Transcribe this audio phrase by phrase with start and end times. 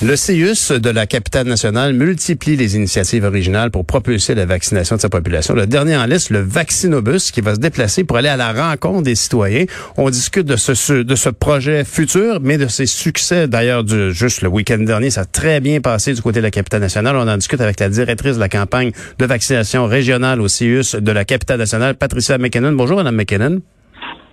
[0.00, 5.00] Le CIUS de la capitale nationale multiplie les initiatives originales pour propulser la vaccination de
[5.00, 5.54] sa population.
[5.54, 9.02] Le dernier en liste, le Vaccinobus, qui va se déplacer pour aller à la rencontre
[9.02, 9.64] des citoyens.
[9.96, 13.48] On discute de ce, de ce projet futur, mais de ses succès.
[13.48, 16.80] D'ailleurs, juste le week-end dernier, ça a très bien passé du côté de la capitale
[16.80, 17.16] nationale.
[17.16, 21.10] On en discute avec la directrice de la campagne de vaccination régionale au CIUS de
[21.10, 22.70] la capitale nationale, Patricia McKinnon.
[22.70, 23.62] Bonjour, Madame McKinnon.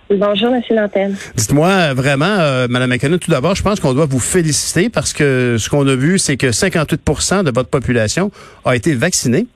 [0.08, 0.62] Bonjour, M.
[0.70, 1.16] Lantenne.
[1.34, 5.56] Dites-moi vraiment, euh, Mme McKenna, tout d'abord, je pense qu'on doit vous féliciter parce que
[5.58, 8.30] ce qu'on a vu, c'est que 58% de votre population
[8.64, 9.46] a été vaccinée.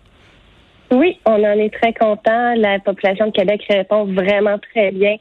[0.90, 2.54] Oui, on en est très content.
[2.56, 5.16] La population de Québec répond vraiment très bien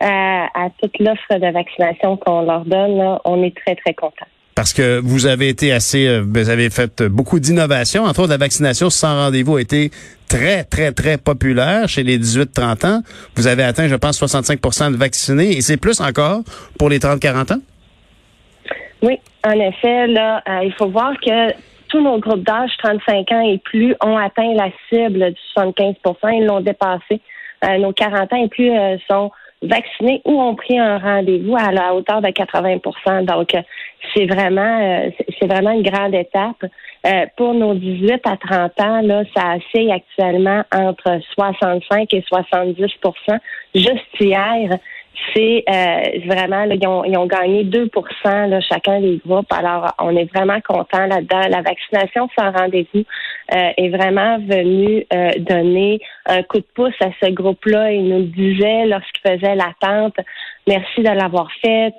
[0.00, 3.18] à, à toute l'offre de vaccination qu'on leur donne.
[3.24, 7.02] On est très, très content parce que vous avez été assez, euh, vous avez fait
[7.02, 8.04] beaucoup d'innovations.
[8.04, 9.90] Entre autres, la vaccination sans rendez-vous a été
[10.28, 13.00] très, très, très populaire chez les 18-30 ans.
[13.34, 16.42] Vous avez atteint, je pense, 65% de vaccinés et c'est plus encore
[16.78, 17.60] pour les 30-40 ans?
[19.02, 21.52] Oui, en effet, là, euh, il faut voir que
[21.88, 25.96] tous nos groupes d'âge, 35 ans et plus, ont atteint la cible du 75%
[26.32, 27.20] Ils l'ont dépassé.
[27.64, 28.70] Euh, nos 40 ans et plus
[29.10, 29.30] sont
[29.62, 33.52] vaccinés ou ont pris un rendez-vous à la hauteur de 80% Donc,
[34.14, 35.10] c'est vraiment, euh,
[35.40, 36.64] c'est vraiment une grande étape.
[37.06, 43.38] Euh, pour nos 18 à 30 ans, là, ça oscille actuellement entre 65 et 70%
[43.74, 44.78] Juste hier,
[45.34, 49.52] c'est euh, vraiment, ils, ont, ils, ont, gagné 2% là, chacun des groupes.
[49.52, 51.48] Alors, on est vraiment content là-dedans.
[51.48, 53.04] La vaccination sans rendez-vous
[53.54, 57.92] euh, est vraiment venue euh, donner un coup de pouce à ce groupe-là.
[57.92, 60.16] Il nous disait lorsqu'il faisait l'attente,
[60.66, 61.94] merci de l'avoir faite.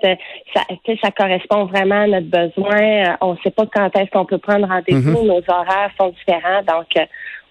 [0.54, 0.62] Ça,
[1.02, 3.18] ça correspond vraiment à notre besoin.
[3.22, 5.24] On ne sait pas quand est-ce qu'on peut prendre rendez-vous.
[5.24, 5.28] Mm-hmm.
[5.28, 6.62] Nos horaires sont différents.
[6.64, 6.88] Donc,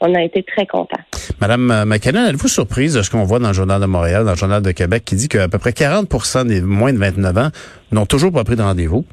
[0.00, 1.00] on a été très contents.
[1.40, 4.32] Madame euh, McKinnon, êtes-vous surprise de ce qu'on voit dans le Journal de Montréal, dans
[4.32, 7.48] le Journal de Québec, qui dit qu'à peu près 40% des moins de 29 ans
[7.92, 9.04] n'ont toujours pas pris de rendez-vous?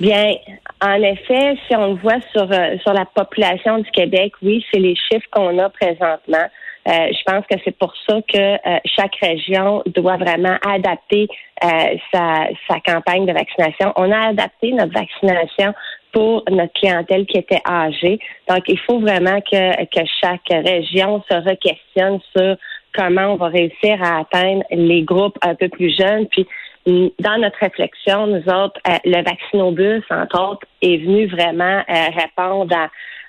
[0.00, 0.34] Bien,
[0.80, 4.80] en effet, si on le voit sur, euh, sur la population du Québec, oui, c'est
[4.80, 6.48] les chiffres qu'on a présentement.
[6.86, 11.28] Euh, je pense que c'est pour ça que chaque région doit vraiment adapter
[11.62, 13.92] sa, sa campagne de vaccination.
[13.96, 15.72] On a adapté notre vaccination
[16.12, 18.18] pour notre clientèle qui était âgée.
[18.48, 22.56] Donc, il faut vraiment que, que chaque région se re-questionne sur
[22.94, 26.26] comment on va réussir à atteindre les groupes un peu plus jeunes.
[26.28, 26.46] Puis,
[26.86, 32.74] dans notre réflexion, nous autres, euh, le vaccinobus, entre autres, est venu vraiment euh, répondre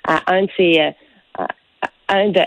[0.06, 0.80] à, un de ces...
[0.80, 1.44] Euh,
[2.08, 2.40] un de,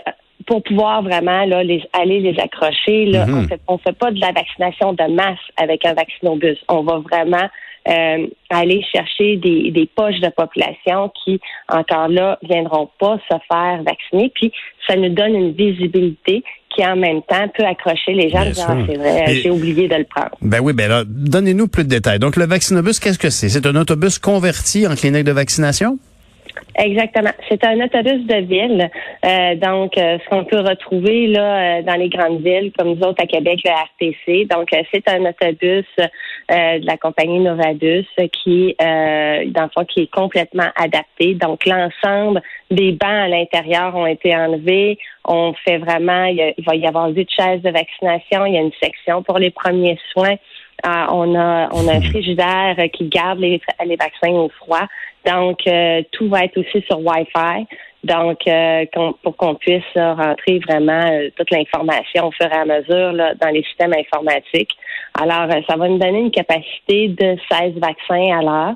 [0.46, 3.06] pour pouvoir vraiment là, les, aller les accrocher.
[3.06, 3.34] Là, mm-hmm.
[3.34, 6.58] On fait, on fait pas de la vaccination de masse avec un vaccinobus.
[6.68, 7.48] On va vraiment
[7.88, 13.82] euh, aller chercher des, des poches de population qui, encore là, viendront pas se faire
[13.82, 14.30] vacciner.
[14.34, 14.52] Puis,
[14.86, 16.42] ça nous donne une visibilité
[16.74, 18.44] qui, en même temps, peut accrocher les gens.
[18.44, 20.36] Ah, c'est vrai, j'ai oublié de le prendre.
[20.42, 22.18] Ben oui, ben là, donnez-nous plus de détails.
[22.18, 23.48] Donc, le vaccinobus, qu'est-ce que c'est?
[23.48, 25.98] C'est un autobus converti en clinique de vaccination?
[26.76, 27.30] Exactement.
[27.48, 28.90] C'est un autobus de ville.
[29.24, 33.06] Euh, donc, euh, ce qu'on peut retrouver là euh, dans les grandes villes, comme nous
[33.06, 34.46] autres à Québec, le RTC.
[34.46, 35.86] Donc, c'est un autobus
[36.48, 38.06] de la compagnie Novadus
[38.42, 41.34] qui, dans le fond, qui est complètement adapté.
[41.34, 44.98] Donc, l'ensemble des bancs à l'intérieur ont été enlevés.
[45.24, 48.46] On fait vraiment, il, va y avoir huit chaises de vaccination.
[48.46, 50.36] Il y a une section pour les premiers soins.
[50.84, 54.86] On a on a un frigidaire qui garde les, les vaccins au froid.
[55.26, 57.66] Donc, euh, tout va être aussi sur Wi-Fi.
[58.02, 58.86] Donc, euh,
[59.22, 63.62] pour qu'on puisse rentrer vraiment euh, toute l'information au fur et à mesure dans les
[63.64, 64.74] systèmes informatiques.
[65.20, 68.74] Alors, ça va nous donner une capacité de 16 vaccins à l'heure.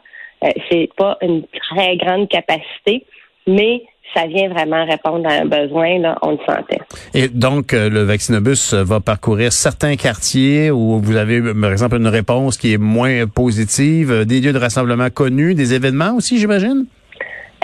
[0.71, 3.07] c'est pas une très grande capacité,
[3.47, 3.83] mais
[4.15, 6.81] ça vient vraiment répondre à un besoin, là, on le sentait.
[7.15, 12.57] Et donc, le vaccinobus va parcourir certains quartiers où vous avez, par exemple, une réponse
[12.57, 16.87] qui est moins positive, des lieux de rassemblement connus, des événements aussi, j'imagine?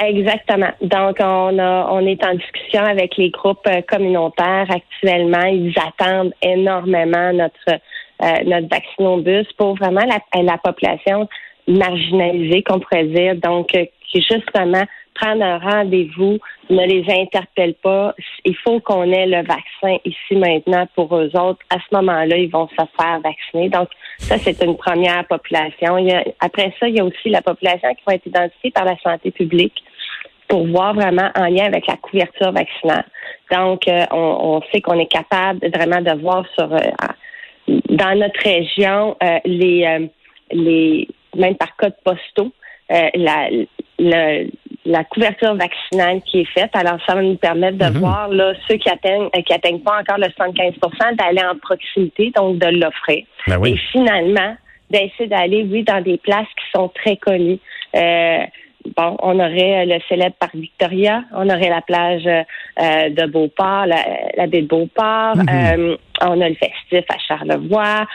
[0.03, 0.71] Exactement.
[0.81, 5.45] Donc, on, a, on est en discussion avec les groupes euh, communautaires actuellement.
[5.45, 11.28] Ils attendent énormément notre, euh, notre vaccinobus pour vraiment la, la population
[11.69, 13.34] marginalisée, qu'on pourrait dire.
[13.36, 14.84] Donc, euh, qui justement
[15.21, 16.39] prendre un rendez-vous,
[16.71, 18.15] ne les interpelle pas.
[18.45, 21.61] Il faut qu'on ait le vaccin ici maintenant pour eux autres.
[21.71, 23.69] À ce moment-là, ils vont se faire vacciner.
[23.69, 23.89] Donc,
[24.19, 25.97] ça, c'est une première population.
[26.41, 29.31] après ça, il y a aussi la population qui va être identifiée par la santé
[29.31, 29.83] publique
[30.49, 33.05] pour voir vraiment en lien avec la couverture vaccinale.
[33.51, 36.78] Donc, euh, on, sait qu'on est capable vraiment de voir sur euh,
[37.89, 40.11] dans notre région euh, les
[40.51, 42.53] les même par code postaux
[43.15, 43.49] la,
[44.84, 46.71] la couverture vaccinale qui est faite.
[46.74, 47.98] Alors, ça va nous permettre de mhm.
[47.98, 52.32] voir là, ceux qui atteignent euh, qui atteignent pas encore le 75% d'aller en proximité,
[52.34, 53.24] donc de l'offrir.
[53.47, 54.56] Ben Et finalement,
[54.91, 57.59] d'essayer d'aller, oui, dans des places qui sont très connues.
[57.94, 58.38] Euh,
[58.97, 64.03] bon, on aurait le célèbre parc Victoria, on aurait la plage euh, de Beauport, la,
[64.36, 65.97] la baie de Beauport, mhm.
[66.22, 68.06] on a le festif à Charlevoix.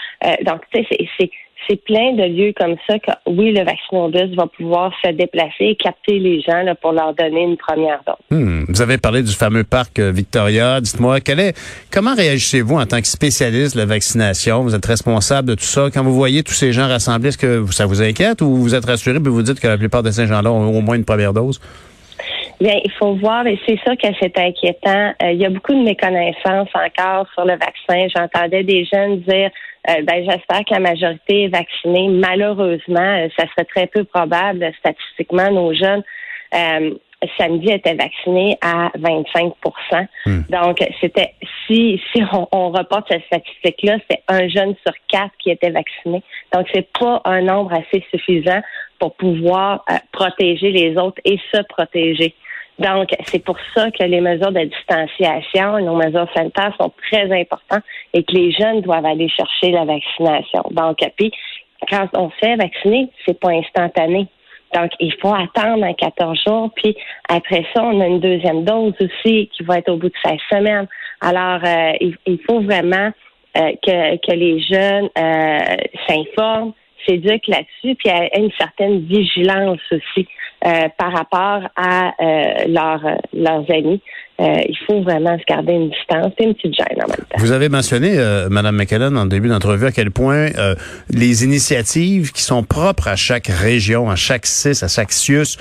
[0.43, 1.29] donc, tu sais, c'est
[1.67, 5.75] c'est plein de lieux comme ça que, oui, le vaccinobus va pouvoir se déplacer et
[5.75, 8.15] capter les gens là, pour leur donner une première dose.
[8.29, 8.65] Hmm.
[8.67, 10.81] Vous avez parlé du fameux parc euh, Victoria.
[10.81, 11.57] Dites-moi, quel est,
[11.91, 14.63] comment réagissez-vous en tant que spécialiste de la vaccination?
[14.63, 15.89] Vous êtes responsable de tout ça.
[15.93, 18.85] Quand vous voyez tous ces gens rassemblés, est-ce que ça vous inquiète ou vous êtes
[18.85, 21.33] rassuré et vous dites que la plupart de ces gens-là ont au moins une première
[21.33, 21.59] dose?
[22.59, 25.13] Bien, il faut voir, et c'est ça que c'est inquiétant.
[25.21, 28.07] Euh, il y a beaucoup de méconnaissances encore sur le vaccin.
[28.15, 29.51] J'entendais des jeunes dire
[29.89, 32.07] euh, ben, j'espère que la majorité est vaccinée.
[32.09, 35.51] Malheureusement, euh, ça serait très peu probable statistiquement.
[35.51, 36.03] Nos jeunes
[36.55, 36.95] euh,
[37.37, 39.53] samedi étaient vaccinés à 25%
[40.25, 40.41] hmm.
[40.49, 41.33] Donc, c'était
[41.65, 46.23] si si on, reporte cette statistique-là, c'est un jeune sur quatre qui était vacciné.
[46.53, 48.61] Donc, c'est pas un nombre assez suffisant
[48.99, 52.33] pour pouvoir protéger les autres et se protéger.
[52.77, 57.83] Donc, c'est pour ça que les mesures de distanciation, nos mesures sanitaires sont très importantes
[58.13, 60.63] et que les jeunes doivent aller chercher la vaccination.
[60.71, 61.31] Donc, puis,
[61.89, 64.27] quand on fait vacciner, c'est pas instantané.
[64.73, 66.71] Donc, il faut attendre un 14 jours.
[66.75, 66.97] Puis,
[67.29, 70.37] après ça, on a une deuxième dose aussi qui va être au bout de 16
[70.51, 70.87] semaines.
[71.21, 71.93] Alors, euh,
[72.25, 73.11] il, faut vraiment
[73.57, 75.75] euh, que, que les jeunes euh,
[76.07, 76.73] s'informent,
[77.05, 80.27] s'éduquent là-dessus, puis aient une certaine vigilance aussi.
[80.65, 82.65] Euh, par rapport à euh,
[83.33, 84.01] leurs amis.
[84.41, 87.37] Euh, il faut vraiment se garder une distance et une petite gêne en même temps.
[87.37, 88.17] Vous avez mentionné,
[88.49, 90.47] Madame McKellen, en début d'entrevue, à quel point
[91.09, 95.57] les initiatives qui sont propres à chaque région, à chaque CIS, à chaque CIUS,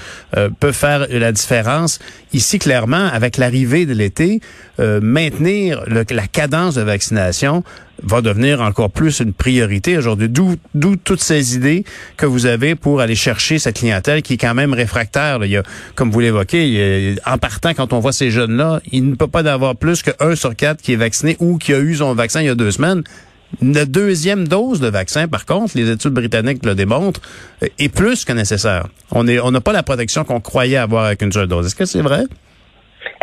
[0.58, 2.00] peuvent faire la différence.
[2.32, 4.40] Ici, clairement, avec l'arrivée de l'été,
[4.78, 7.62] maintenir la cadence de vaccination
[8.02, 10.28] va devenir encore plus une priorité aujourd'hui.
[10.28, 11.84] D'où, d'où toutes ces idées
[12.16, 15.38] que vous avez pour aller chercher cette clientèle qui est quand même réfractaire.
[15.44, 15.62] Il y a,
[15.94, 19.76] comme vous l'évoquez, en partant, quand on voit ces jeunes-là, il ne peut pas d'avoir
[19.76, 22.50] plus qu'un sur quatre qui est vacciné ou qui a eu son vaccin il y
[22.50, 23.04] a deux semaines.
[23.62, 27.20] Une deuxième dose de vaccin, par contre, les études britanniques le démontrent,
[27.78, 28.88] est plus que nécessaire.
[29.12, 31.66] On n'a pas la protection qu'on croyait avoir avec une seule dose.
[31.66, 32.24] Est-ce que c'est vrai?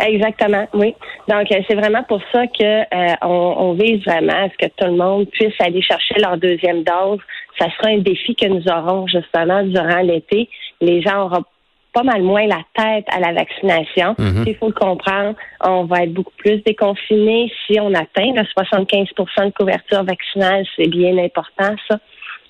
[0.04, 0.94] Exactement, oui.
[1.28, 4.86] Donc, euh, c'est vraiment pour ça que euh, on, vise vraiment à ce que tout
[4.86, 7.18] le monde puisse aller chercher leur deuxième dose.
[7.58, 10.48] Ça sera un défi que nous aurons justement durant l'été.
[10.80, 11.44] Les gens auront
[11.92, 14.14] pas mal moins la tête à la vaccination.
[14.18, 14.44] Mhm.
[14.46, 15.34] Il faut le comprendre.
[15.62, 20.64] On va être beaucoup plus déconfinés si on atteint le 75% de couverture vaccinale.
[20.76, 21.98] C'est bien important, ça.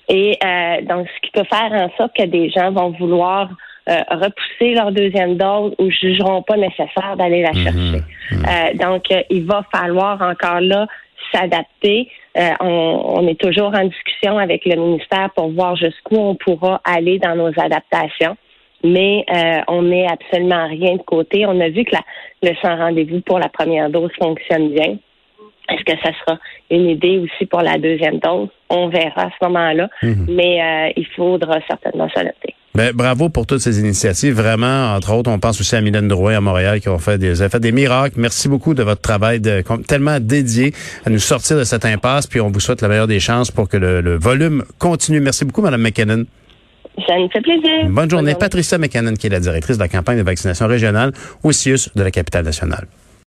[0.09, 3.49] Et euh, donc, ce qui peut faire en sorte que des gens vont vouloir
[3.89, 7.63] euh, repousser leur deuxième dose ou jugeront pas nécessaire d'aller la mhm.
[7.63, 8.03] chercher.
[8.31, 8.45] Mhm.
[8.47, 10.87] Euh, donc, euh, il va falloir encore là
[11.33, 12.07] s'adapter.
[12.61, 17.35] On, est toujours en discussion avec le ministère pour voir jusqu'où on pourra aller dans
[17.35, 18.37] nos adaptations.
[18.83, 19.25] Mais
[19.67, 21.45] on n'est absolument rien de côté.
[21.45, 22.01] On a vu que la,
[22.43, 24.97] le sans rendez-vous pour la première dose fonctionne bien.
[25.69, 26.39] Est-ce que ça sera
[26.69, 28.49] une idée aussi pour la deuxième dose?
[28.69, 29.89] On verra à ce moment-là.
[30.03, 30.25] Mhm.
[30.29, 32.53] Mais il faudra certainement s'adapter.
[32.75, 34.33] Ben, bravo pour toutes ces initiatives.
[34.33, 37.35] Vraiment, entre autres, on pense aussi à Mylène Drouin à Montréal qui ont fait des,
[37.35, 38.15] fait des miracles.
[38.19, 40.73] Merci beaucoup de votre travail de, tellement dédié
[41.05, 42.25] à nous sortir de cette impasse.
[42.25, 45.19] Puis on vous souhaite la meilleure des chances pour que le, volume continue.
[45.19, 46.25] Merci beaucoup, Mme McKinnon.
[47.07, 47.89] Ça me fait plaisir.
[47.89, 48.33] Bonne journée.
[48.33, 51.11] Patricia McKinnon, qui est la directrice de la campagne de vaccination régionale
[51.43, 52.87] au CIUS de la capitale nationale.